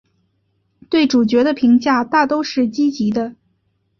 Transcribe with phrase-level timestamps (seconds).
[0.89, 3.35] 对主角的评价大都是积极的。